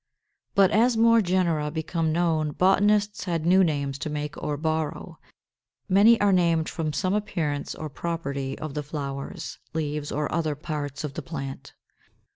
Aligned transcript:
But 0.55 0.71
as 0.71 0.97
more 0.97 1.21
genera 1.21 1.69
became 1.69 2.11
known, 2.11 2.53
botanists 2.53 3.25
had 3.25 3.45
new 3.45 3.63
names 3.63 3.99
to 3.99 4.09
make 4.09 4.35
or 4.41 4.57
borrow. 4.57 5.19
Many 5.87 6.19
are 6.19 6.33
named 6.33 6.67
from 6.69 6.91
some 6.91 7.13
appearance 7.13 7.75
or 7.75 7.87
property 7.87 8.57
of 8.57 8.73
the 8.73 8.81
flowers, 8.81 9.59
leaves, 9.75 10.11
or 10.11 10.33
other 10.33 10.55
parts 10.55 11.03
of 11.03 11.13
the 11.13 11.21
plant. 11.21 11.75